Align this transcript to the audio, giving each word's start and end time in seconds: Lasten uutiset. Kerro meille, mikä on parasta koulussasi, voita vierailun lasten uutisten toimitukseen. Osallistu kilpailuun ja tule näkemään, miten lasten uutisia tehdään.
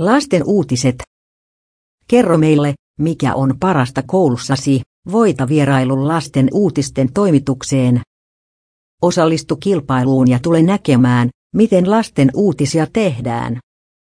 Lasten 0.00 0.42
uutiset. 0.46 1.02
Kerro 2.08 2.38
meille, 2.38 2.74
mikä 2.98 3.34
on 3.34 3.54
parasta 3.60 4.02
koulussasi, 4.06 4.80
voita 5.12 5.48
vierailun 5.48 6.08
lasten 6.08 6.48
uutisten 6.52 7.12
toimitukseen. 7.12 8.00
Osallistu 9.02 9.56
kilpailuun 9.56 10.30
ja 10.30 10.38
tule 10.38 10.62
näkemään, 10.62 11.28
miten 11.54 11.90
lasten 11.90 12.30
uutisia 12.34 12.86
tehdään. 12.92 13.58